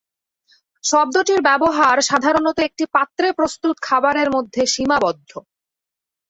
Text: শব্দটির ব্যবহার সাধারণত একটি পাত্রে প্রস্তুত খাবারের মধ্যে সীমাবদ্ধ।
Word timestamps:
শব্দটির 0.83 1.39
ব্যবহার 1.41 1.95
সাধারণত 2.01 2.57
একটি 2.59 2.83
পাত্রে 2.95 3.27
প্রস্তুত 3.31 3.75
খাবারের 3.81 4.29
মধ্যে 4.35 4.61
সীমাবদ্ধ। 4.67 5.31